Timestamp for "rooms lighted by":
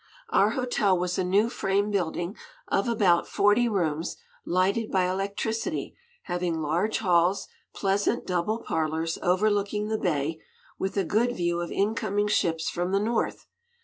3.69-5.07